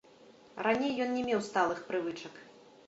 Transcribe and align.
Раней 0.67 0.97
ён 1.05 1.13
не 1.19 1.21
меў 1.29 1.45
сталых 1.51 1.87
прывычак. 1.93 2.43